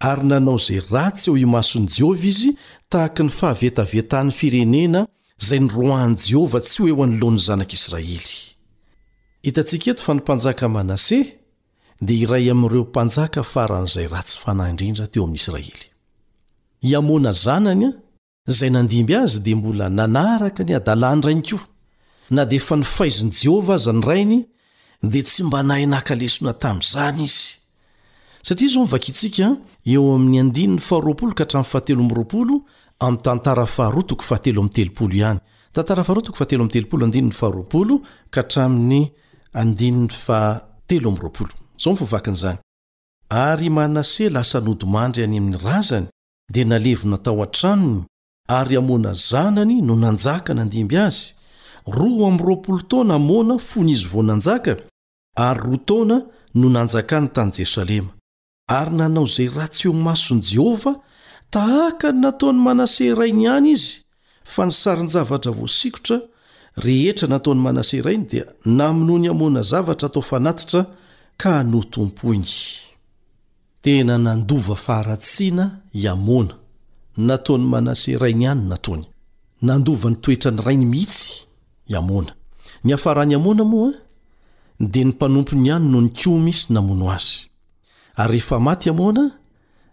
[0.00, 2.52] ary nanao zay ratsy eo imasony jehovah izy
[2.88, 5.06] tahaka ny fahavetavetany firenena
[5.44, 8.20] zay niroany jehovah tsy ho eo anilohany zanak' israely
[9.44, 11.18] hitantsika eto fa nimpanjaka manase
[12.06, 15.82] dia iray amireo panjaka farany zay ratsy fanahyindrindra teo amin israely
[16.90, 17.92] iamona zanany a
[18.58, 21.58] zay nandimby azy di mbola nanaraka ny adalàny rainy kio
[22.34, 24.38] na di efa nifaiziny jehovah aza nyrainy
[25.12, 27.50] dia tsy mba nahay nahakalesona tamy zany izy
[28.46, 29.46] satria izo mivakitsika
[29.84, 30.02] eo
[33.06, 35.16] amy tantara faharotoko fahatelo am telopolo
[41.84, 42.44] any tantaa z
[43.30, 46.06] ary manase lasa nodomandry any ami'ny razany
[46.52, 48.04] dia nalevo natao antranony
[48.48, 51.34] ary hamona zanany nonanjaka nandimby azy
[51.86, 54.72] ro amr0 taona amona fony izy vao nanjaka
[55.36, 56.16] ary ro taona
[56.54, 58.10] no nanjakany tany jerosalema
[58.78, 60.96] ary nanao zay raha tseho masony jehovah
[61.52, 63.92] tahakany nataony manase rainy ihany izy
[64.44, 66.16] fa nisarin zavatra voasikotra
[66.86, 70.80] rehetra nataony manaserainy dia namono ny amona zavatra atao fanatitra
[71.42, 72.52] ka no tompoiny
[73.82, 75.64] tena nandova faharatsiana
[76.02, 76.54] iamona
[77.28, 79.04] nataony manaserainy any nataony
[79.66, 81.32] nandovanytoetra ny rainy mihitsy
[81.96, 82.22] aa
[82.94, 83.90] afarany amona moa
[84.82, 87.26] a dia ny mpanompony any noho ny ko m isy namono az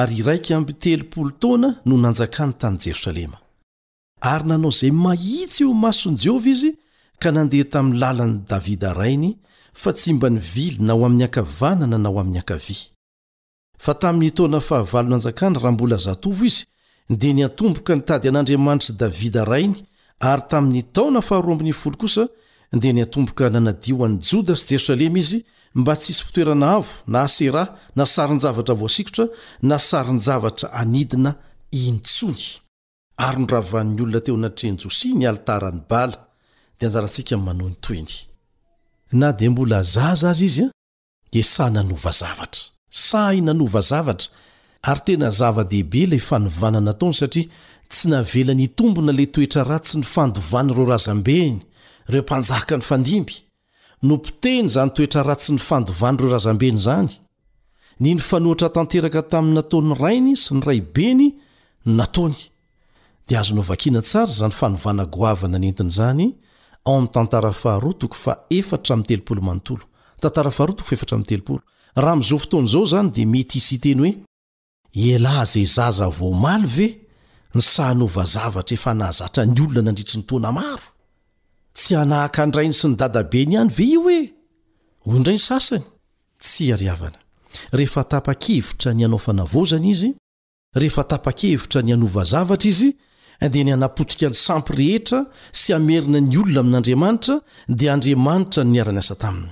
[0.00, 3.38] ary iraiky am telol taona no nanjakany tany jerosalema
[4.32, 6.70] ary nanao zay mahitsy io masony jehovah izy
[7.22, 9.30] ka nandeha tamy lalany davida rainy
[9.72, 12.76] fa tsy mba nivily naho aminy akavanana nao aminy akavy
[13.78, 16.62] fa tamynytaona fahavalo nanjakany raha mbola azatovo izy
[17.10, 19.78] dia niatomboka nitady an'andriamanitry davida rainy
[20.18, 22.06] ary tamynytaona 21 ko
[22.80, 25.38] dia niatomboka nanadioany jodasy jerosalema izy
[25.74, 27.62] mba tsisy pitoerana avo na asera
[27.96, 29.24] na saryny zavatra voasikotra
[29.68, 31.32] na sary ny zavatra anidina
[31.72, 32.44] intsony
[33.26, 36.18] ary noravan'ny olona teo anatreany josia ny alitarany bala
[36.78, 38.12] dia anjarantsika manoh ny toeny
[39.20, 40.68] na dia mbola za za azy izy a
[41.32, 42.62] di sahy nanova zavatra
[43.08, 44.28] sahinanova zavatra
[44.90, 47.46] ary tena zava-dehibe ilay fanovanana ataony satria
[47.90, 51.58] tsy navelany itombona la toetra ra tsy ny fandovany ireo razambeiny
[52.12, 53.34] reompanjaka ny
[54.04, 57.08] no mpiteny zany toetra rahatsy ny fandovany ireo razam-beny zany
[58.00, 61.28] ny ny fanoatra tanteraka tamin'n nataon'ny rainy sy ny raybeny
[61.96, 62.40] nataony
[63.28, 66.34] dia azonovakina tsara zany fanovanagoavana ny entiny zany ao
[66.98, 68.64] ami'ny tantaraahatoo fa er
[69.08, 71.60] telpomanontotntaraahatkofaeftra my telopolo
[72.02, 74.12] raha m'izao fotoana izao zany dia mety isy iteny hoe
[75.16, 76.88] elahy zay zaza voamaly ve
[77.56, 80.93] ny sahnovazavatra efa nahzatra ny olona nandritry ny toana maro
[81.74, 84.20] tsy anahaka andrainy sy ny dada beny ihany ve io oe
[85.06, 85.82] ho ndray ny sasany
[86.42, 87.18] tsy ariavana
[87.72, 90.12] rehefa tapa-kevitra ny anao fanavzany izy
[90.76, 92.92] rehefa tapa-kevitra ny anova zavatra izy
[93.50, 99.16] dia ny anapotika ny sampy rehetra sy amerina ny olona amin'n'andriamanitra dia andriamanitra nyara-ny asa
[99.18, 99.50] taminy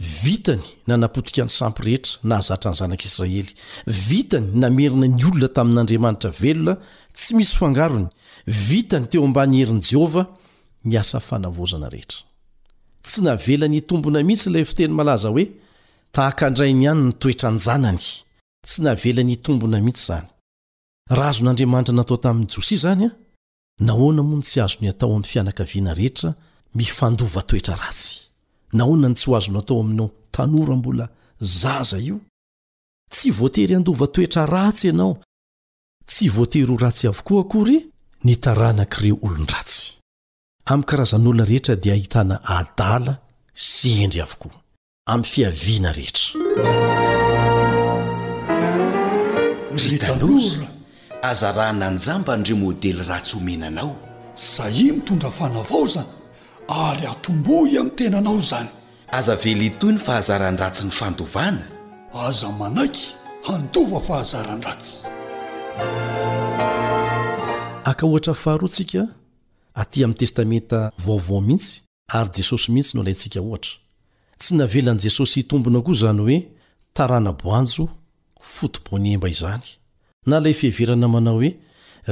[0.00, 3.54] vitany na anapotika ny sampy rehetra na hazatra ny zanak'israely
[3.86, 6.74] vitany namerina ny olona tamin'n'andriamanitra velona
[7.14, 8.08] tsy misy fangarony
[8.46, 10.26] vitany teo ambany herin'jehova
[13.06, 15.44] tsy navelany itombona mihitsy ilay fiteny malaza hoe
[16.14, 18.02] tahaka andrainy hany ny toetra njanany
[18.66, 20.28] tsy navelanyitombona mihitsy zany
[21.16, 23.10] raha azon'andriamanitra natao tamin'n josia zany a
[23.86, 26.30] nahoana moa no tsy azony atao ami'ny fianakaviana rehetra
[26.78, 28.08] mifandova toetra ratsy
[28.78, 31.06] nahoana ny tsy ho azon atao aminao tanora mbola
[31.40, 32.16] zaza io
[33.10, 35.12] tsy voatery andova toetra ratsy ianao
[36.06, 37.76] tsy voatery o ratsy avokoa akory
[38.24, 39.95] nitaranak'reo olondratsy
[40.70, 43.12] amin'ny karazan'olona rehetra dia hitana adala
[43.72, 44.54] sy endry avokoa
[45.12, 46.26] amin'ny fiaviana rehetra
[49.98, 50.66] itaan'ozolaola
[51.30, 53.90] aza rahananjamba andry modely ratsy homenanao
[54.54, 56.10] zahi mitondra fana vao zany
[56.86, 58.70] ary atombohy amin'ny tenanao zany
[59.18, 61.64] aza vely toy ny fahazaran- ratsy ny fandovana
[62.26, 63.04] aza manaiky
[63.48, 64.92] handova fahazaran- ratsy
[67.90, 69.02] aka ohatra faharoa tsika
[69.84, 71.66] testaeta aoao mits
[72.36, 73.32] jesos mitsy nolansik
[74.40, 76.38] tsy navelany jesosy itombona koa zany oe
[76.96, 77.84] taranaboanjo
[78.54, 79.62] fotoboniemba izany
[80.30, 81.50] nalay fihaverana manao hoe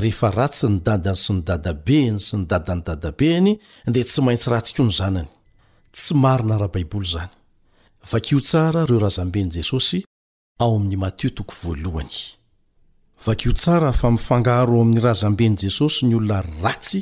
[0.02, 3.48] rehefa ratsy nidadany sy nydadabeny sy nydadany dadabeny
[3.94, 5.28] dea tsy maintsy ratsikoa nyzanany
[5.94, 5.96] y
[6.26, 9.50] ahaably zaoam'rahazabeny
[15.60, 17.00] jesosy ny olona raty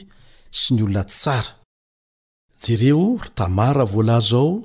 [2.60, 4.62] jereo ry tamara voalazao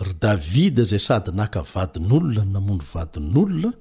[0.00, 3.72] ry davida zay sady naka vadinolona namono vadin'olona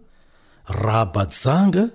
[0.70, 1.86] rahabajanga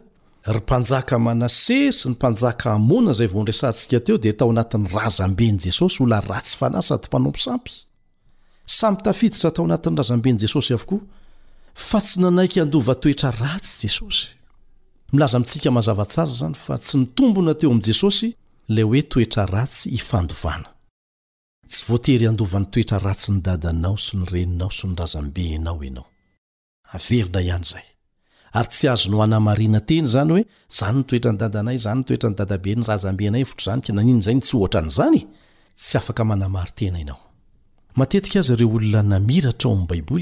[0.46, 6.02] ry mpanjaka manase sy nympanjaka hamona zay vondresantsika teo dia tao anatin'ny raza mbeny jesosy
[6.02, 7.72] ola ratsy fanay saty mpanompo sampy
[8.66, 11.00] sampytafiditra tao anatin'ny raza mbeny jesosy avokoa
[11.74, 14.28] fa tsy nanaiky andova toetra ratsy jesosy
[15.12, 18.37] milaza mintsika mazava tsara zany fa tsy nitombona teo am jesosy
[18.74, 20.68] la oe toetra ratsy ifandovana
[21.70, 27.86] tsy voatery andovan'ny toetra ratsy nydadanao sy nyreninao sy ny razambe anao anaoena ihanzay
[28.58, 30.44] ary tsy azo noanaaina teny zany hoe
[30.78, 33.30] zany ntoer ny dadaay zny toerny dadabe nyzabnay ay
[34.18, 34.82] nty nztyae
[38.52, 40.20] a eoolona naiahao a'aib a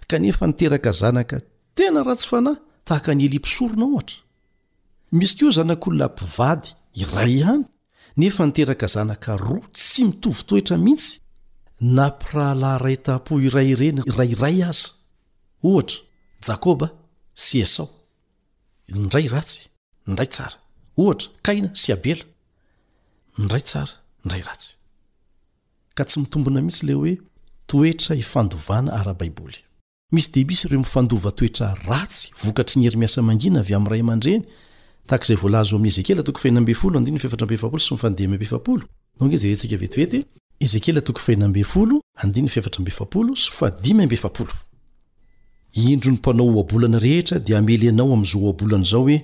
[0.09, 1.38] ka nefa niteraka zanaka
[1.78, 2.57] tena ratsy fanahy
[2.88, 4.17] tahaka ny ely mpisorona ohatra
[5.17, 6.69] misy koa zanak'olonampivady
[7.03, 7.63] iray ihany
[8.19, 11.11] nefa niteraka zanaka roa tsy mitovy toetra mihitsy
[11.95, 14.88] na mpirahalahy ray ta-po iray reny rayray aza
[15.69, 15.97] ohatra
[16.47, 16.88] jakôba
[17.43, 17.88] sy esao
[19.03, 19.59] ndray ratsy
[20.11, 20.57] ndray tsara
[21.01, 22.26] ohatra kaina sy abela
[23.39, 23.93] indray tsara
[25.93, 27.17] ka tsy mitombona mitsy le oe
[27.65, 29.57] toetra hifandovana ara baiboly
[30.13, 34.45] misy debisy iro mifandova toetra ratsy vokatry nyiery miasa mangina avy am ray aman-dreny
[35.07, 35.89] takzay volazo oami'y
[40.61, 41.01] ezekela
[45.74, 49.24] 0 indro ny panao oabolany rehetra dia amely anao amzao oabolany zao oe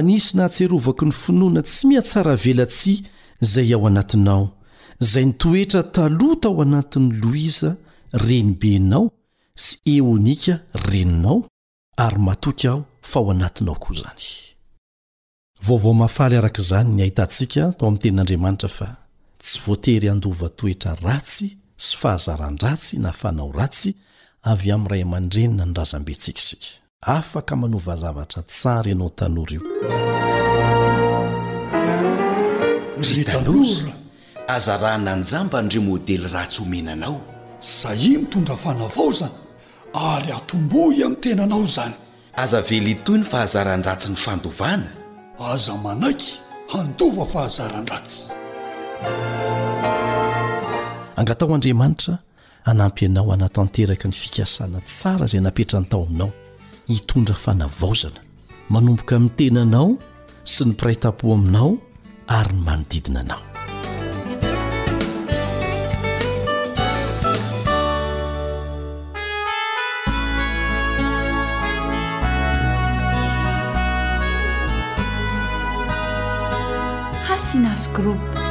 [0.00, 2.94] nsy nahatserovak nyfinoana tsy mihatsara velatsy
[3.52, 4.44] zay ao anatinao
[5.00, 7.70] zay nitoetra talota ao anatiny loiza
[8.22, 9.04] renibenao
[9.62, 10.54] sy eonika
[10.86, 11.38] reninao
[12.04, 12.80] ary matoky aho
[13.10, 14.44] fao anatinao ko zanyztsy
[19.66, 21.48] voatery andovatoetra ratsy
[21.84, 23.90] sy fahazarandratsy nafanao ratsy
[24.52, 29.60] avy am ramandrenina nrazambe ntsikisik afaka manovazavatra tsara ianao tanora io
[33.02, 33.92] ry ttanoora
[34.48, 37.20] aza raha nanjamba andreo modely ratsy homenanao
[37.60, 39.32] zahi mitondra fanavao zany
[39.94, 41.94] ary atombohyan tenanao izany
[42.36, 44.88] aza vely toy ny fahazaran- ratsy ny fandovana
[45.38, 46.40] aza manaiky
[46.72, 48.20] handova fahazaran-dratsy
[51.16, 52.18] angatao andriamanitra
[52.64, 56.30] hanampy anao anatanteraka ny fikasana tsara izay napetra ny tao aminao
[56.88, 58.20] hitondra fanavaozana
[58.68, 59.96] manomboka mi'y tenanao
[60.44, 61.74] sy ny piraita-po aminao
[62.28, 63.40] ary n manodidinanao
[77.34, 78.43] asinazo groupa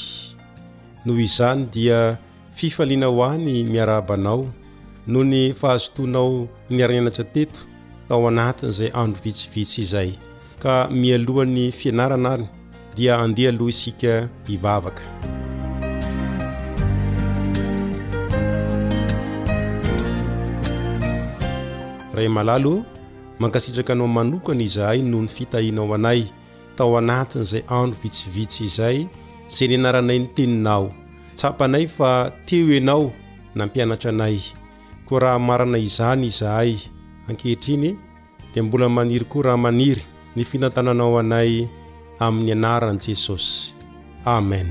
[1.06, 2.16] noho izany dia
[2.56, 4.48] fifaliana ho any miarabanao
[5.08, 7.60] noho ny fahazotoinao ny arinyanatra teto
[8.08, 10.10] tao anatin' izay andro vitsivitsy izay
[10.64, 12.48] ka mialohan'ny fianarana any
[12.96, 15.04] dia andeha aloha isika hivavaka
[22.16, 22.86] ray malalo
[23.44, 26.24] mankasitraka anao manokana izahay noho ny fitahinao anay
[26.78, 28.98] tao anatin' izay andro vitsivitsy izay
[29.50, 30.86] zay ni anaranay ny teninao
[31.38, 33.12] tsapanay fa teo ianao
[33.58, 34.38] nampianatra anay
[35.08, 36.72] koa raha marana izany izahay
[37.28, 37.98] ankehitriny
[38.54, 40.04] dia mbola maniry koa raha maniry
[40.36, 41.66] ny finantananao anay
[42.22, 43.74] amin'ny anaran'i jesosy
[44.26, 44.70] amen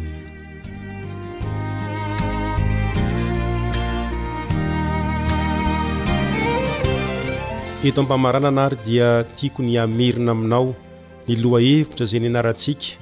[7.86, 10.85] eto ampamarana anary dia tiako ny amerina aminao
[11.28, 12.96] nyloha hevitra zay ny anarantsika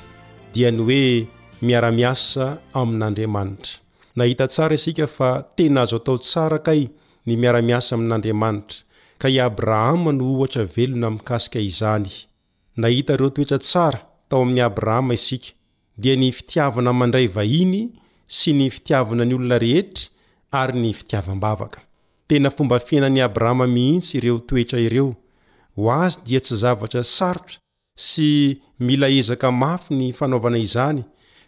[0.54, 1.04] dia ny hoe
[1.64, 2.44] miara-miasa
[2.80, 3.72] amin'andriamanitra
[4.18, 6.80] nahita tsara isika fa tena azo atao tsara kay
[7.26, 8.76] ny miara-miasa amin'andriamanitra
[9.20, 12.12] ka i abrahama no ohatra velona mikasika izany
[12.82, 15.48] nahita ireo toetra tsara tao amin'ny abrahama isika
[16.02, 17.82] dia ny fitiavana mandray vahiny
[18.38, 20.04] sy ny fitiavana ny olona rehetra
[20.60, 21.80] ary ny fitiavam-bavaka
[22.28, 25.10] tena fomba fiainany abrahama mihitsy ireo toetra ireo
[25.76, 27.58] ho azy dia tsy zavatra sarotra
[27.96, 31.04] sy mila ezaka mafy ny fanaovana izany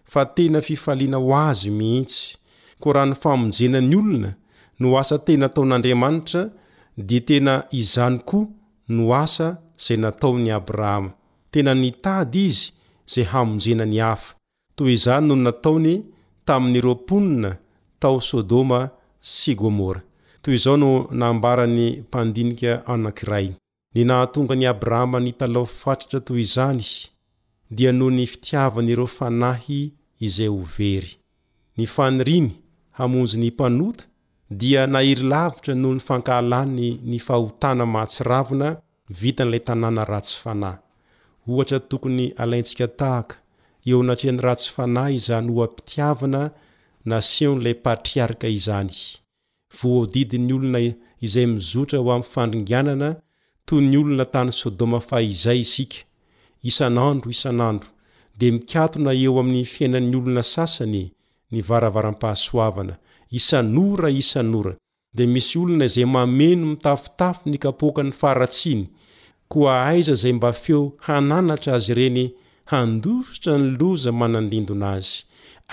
[0.07, 2.38] fa tena fifaliana ho azy mihitsy
[2.80, 4.30] ko raha ny famonjenany olona
[4.80, 6.42] no asa tena taon'andriamanitra
[7.09, 8.47] di tena izany koa
[8.94, 11.11] no asa izay nataony abrahama
[11.53, 12.66] tena nytady izy
[13.12, 14.34] zay hamonjenany hafa
[14.76, 15.92] toy izany nohoy nataony
[16.47, 17.51] tamin'ny roponina
[18.01, 18.80] tao sôdôma
[19.20, 20.01] sy gomora
[20.42, 20.90] toy izao no
[21.20, 23.51] nambaran'ny mpandinika anank'iraiy
[23.97, 26.82] nynahatonga ani abrahama nitalao ffatratra toy izany
[27.76, 29.80] dia noho ny fitiavany ireo fanahy
[30.26, 31.12] izay ho very
[31.78, 32.51] ny faniriny
[32.99, 34.05] hamonjy ny mpanota
[34.51, 38.70] dia nahiry lavitra noho ny fankahalany ny fahotana mahatsiravina
[39.20, 40.78] vitan'ila tanàna ratsy fanahy
[41.51, 43.36] ohatra tokony alaintsika tahaka
[43.88, 46.42] eo anatrehany ratsy fanay izany hoam-pitiavana
[47.11, 48.94] nasionlay patriarka izany
[49.82, 50.80] voodidiny olona
[51.26, 53.11] izay mizotra ho am' fandringianana
[53.68, 55.98] toy ny olona tany sodoma fa izay isika
[56.70, 57.88] isan'andro isan'andro
[58.38, 61.02] dia mikatona eo amin'ny fiainan'ny olona sasany
[61.52, 62.94] ny varavaram-pahasoavana
[63.38, 64.72] isanora isanora
[65.16, 68.82] dia misy olona izay mameno mitafitafo ny kapoaka ny faaratsiny
[69.52, 72.20] koa aiza izay mba feo hananatra azy ireny
[72.72, 75.12] handosotra ny loza manandindona azy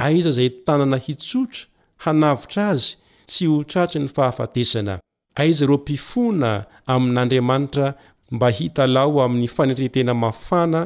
[0.05, 1.63] aiza izay tanana hitsotra
[2.03, 2.87] hanavitra azy
[3.29, 4.95] tsy hotratry ny fahafatesana
[5.41, 7.85] aiza iro mpifona amin'andriamanitra
[8.31, 10.81] mba hitalao amin'ny fanetretena mafana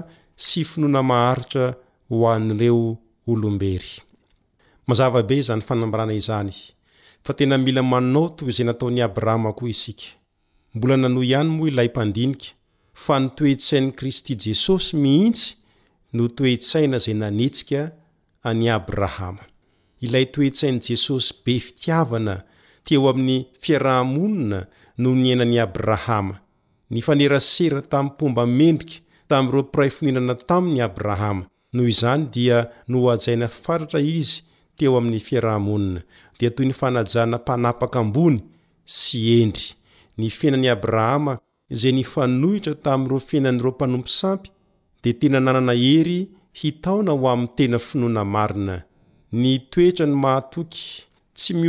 [0.46, 1.66] sy finoana maharitra
[2.10, 2.82] ho an'reo
[3.32, 3.94] olombery
[4.92, 6.54] azavabe izany fanambarana izany
[7.26, 10.08] fa tena mila manao toy izay nataony abrahama koa isika
[10.76, 12.46] mbola nano ihany moa ilay mpandinika
[13.04, 15.48] fa nytoetsain'ny kristy jesosy mihitsy
[16.16, 17.82] no toetsaina zay nanitsika
[18.50, 19.44] any abrahama
[20.06, 22.36] ilay toetsain'i jesosy be fitiavana
[22.88, 24.60] teo amin'ny fiaraha-monina
[25.02, 26.36] no niainan'ny abrahama
[26.94, 28.98] nyfanerasera tam'y pomba mendrika
[29.32, 31.44] tam'iro piray fininana tamin'ny abrahama
[31.76, 32.58] noho izany dia
[32.94, 34.38] noajaina faratra izy
[34.80, 36.02] teo amin'ny fiaraha-monina
[36.40, 38.40] dia toy ny fanajana mpanapaka ambony
[39.00, 39.68] sy endry
[40.18, 41.34] ny fiainany abrahama
[41.80, 44.48] zay ny fanohitra tam'iro fiainan'n'iro mpanompo sampy
[45.04, 46.20] dia tena nanana hery
[46.60, 48.76] hitaona ho amin'ny tena finoana marina
[49.42, 50.72] ny toetra ny ahaok
[51.36, 51.64] tsy m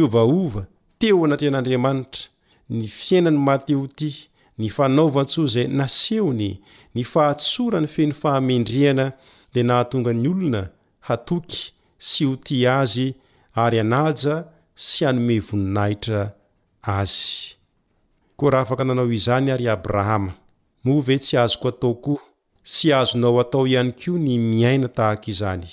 [0.99, 2.27] teo anatrean'andriamanitra
[2.69, 4.11] ny fiainany mateho ty
[4.59, 6.59] ny fanaovatso zay nasehony
[6.95, 9.13] ny fahatsora ny feno fahamendrehana
[9.55, 10.63] dia nahatonga ny olona
[11.09, 11.71] hatoky
[12.09, 13.15] sy ho ty azy
[13.55, 14.45] ary anaja
[14.75, 16.21] sy anome voninahitra
[16.83, 17.55] azy
[18.37, 20.33] koa raha afaka nanao izany ary abrahama
[20.85, 22.25] move tsy azoko atao koaa
[22.63, 25.67] sy azonao atao ihany koa ny miaina tahaka izany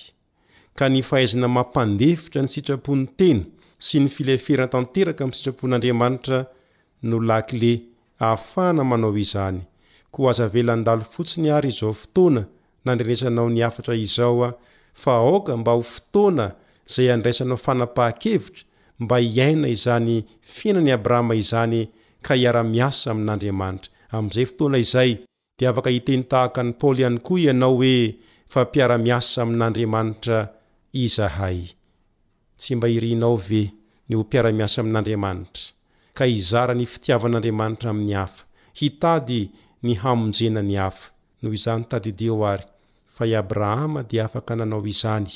[0.78, 3.43] ka ny fahaizana mampandefitra ny sitrapon'ny teny
[3.84, 6.39] sy ny fileferana tanteraka ami'ny sitrapon'andriamanitra
[7.09, 7.73] no lakile
[8.30, 9.59] aafana manao izany
[10.13, 12.43] ko azavelandalo fotsiny ary izao fotoana
[12.86, 14.53] nandrinesanao ni afatra izao a
[15.01, 16.47] fa aoka mba ho fotoana
[16.93, 18.63] zay andraisanao fanampaha-kevitra
[18.99, 20.23] mba hiaina izany
[20.55, 21.80] fiainany abrahama izany
[22.26, 25.11] ka hiara-miasa amin'andriamanitra amn'izay fotoana izay
[25.59, 27.95] de afaka hiteny tahaka any paoly ihany koa ianao hoe
[28.53, 30.38] fampiara-miasa amin'andriamanitra
[31.07, 31.59] izahay
[32.58, 33.72] tsy mba irinao ve
[34.10, 35.74] ny ho mpiaramiasa amin'andriamanitra
[36.18, 38.43] ka izara ny fitiavan'andriamanitra amin'ny afa
[38.80, 39.41] hitady
[39.84, 41.49] ny hamnjena ny af no
[43.16, 45.30] ha de afak nnao izny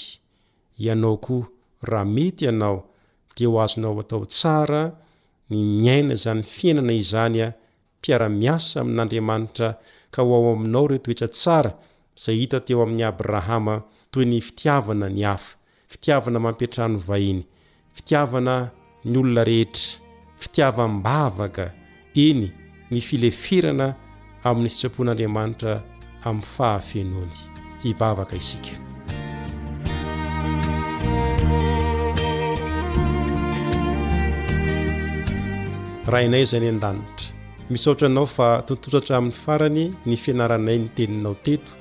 [0.80, 1.36] inao ko
[1.89, 2.78] raha mety anao
[3.36, 4.84] de oazonao atao tsara
[5.49, 7.53] ny miaina zany fiainana izanya
[7.99, 9.67] mpiaramiasa amin'n'andramanitra
[10.13, 11.72] ka oao aminao re toetra tsara
[12.22, 13.76] za hita teo amin'ny abrahama
[14.11, 15.59] toy ny fitiavana ny af
[15.89, 17.41] fitiavana mampitrano vahiny
[17.97, 18.55] fitiavana
[19.05, 19.97] ny olona rehetra
[20.41, 21.65] fitiavam-bavaka
[22.27, 22.45] iny
[22.93, 23.87] ny filefirana
[24.49, 25.73] amin'ny fitsapon'andriamanitra
[26.27, 27.33] amin'ny fahafinoany
[27.81, 28.73] hivavaka isika
[36.11, 37.27] raha inay izay ny an-danitra
[37.73, 41.71] misohatra nao fa tontotsoatramin'ny farany ny fianaranay ny teninao teto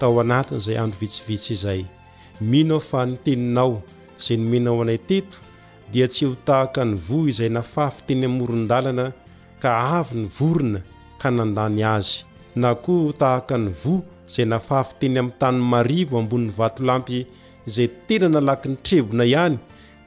[0.00, 1.82] tao anatin' izay andro vitsivitsy izay
[2.40, 3.82] minao fa ny teninao
[4.18, 5.38] izay nomenao anay teto
[5.92, 9.04] dia tsy ho tahaka ny voa izay nafafy teny amin'ny oron-dalana
[9.62, 10.80] ka avy ny vorona
[11.20, 12.22] ka nandany azy
[12.56, 17.26] na koa h tahaka ny voa izay nafafy teny amin'ny tany marivo ambon'ny vatolampy
[17.66, 19.58] izay tena nalaky ny trevona ihany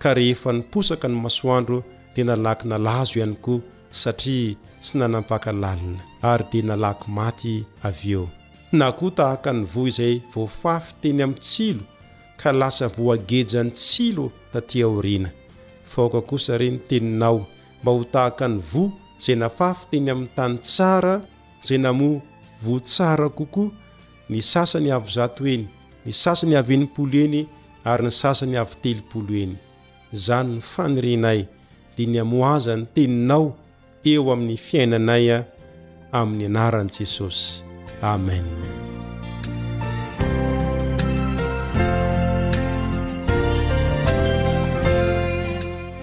[0.02, 1.84] ka rehefa niposaka ny masoandro
[2.16, 3.60] dia nalaky na lazo ihany koa
[3.92, 7.54] satria tsy nanampaka lalina ary dia nalaky maty
[7.84, 8.26] avy eo
[8.72, 11.84] na koa tahaka ny voa izay voafafy teny amin'ny tsilo
[12.42, 15.30] ka lasa voageja ny tsilo tatỳa orena
[15.86, 17.46] faaoka kosa re ny teninao
[17.82, 18.90] mba ho tahaka ny voa
[19.22, 21.16] izay nafafy teny amin'ny tany tsara
[21.62, 22.22] izay namoa
[22.64, 23.70] vo tsara kokoa
[24.30, 25.68] ny sasany avozato eny
[26.06, 27.42] ny sasany aveiolo eny
[27.92, 29.54] ary ny sasany avyteloolo eny
[30.16, 31.40] izany ny fanyrenay
[31.96, 33.46] dia ny amoazany teninao
[34.12, 35.38] eo amin'ny fiainanaya
[36.20, 37.62] amin'ny anaran'i jesosy
[38.14, 38.46] amen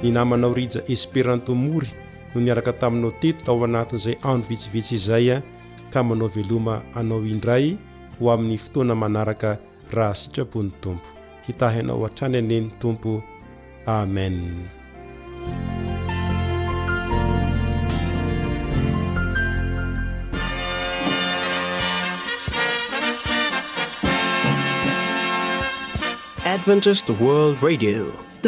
[0.02, 1.90] ny namanao rija esperanto mory
[2.34, 5.42] no niaraka taminao teto ao anatin'izay andro vitsivitsy izaya ah,
[5.90, 7.76] ka manao veloma anao indray
[8.18, 9.56] ho amin'ny fotoana manaraka
[9.90, 11.00] raha sikapon'ny tompo
[11.46, 13.22] hitahy nao an-trany aneny tompo
[13.86, 14.54] amenaddi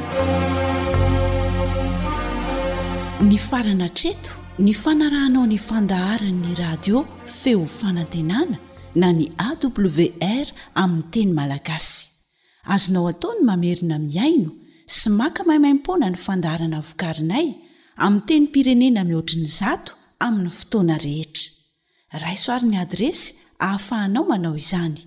[3.23, 8.59] ny farana treto ny fanarahnao nyfandaharanyny radio feo fanantenana
[8.95, 12.09] na ny awr aminy teny malagasy
[12.75, 14.51] azonao ataony mamerina miaino
[14.97, 17.47] sy maka maiymaimpona ny fandaharana vokarinay
[17.97, 21.49] ami teny pirenena mihoatriny zato aminy fotoana rehetra
[22.19, 25.07] raisoariny adresy hahafahanao manao izany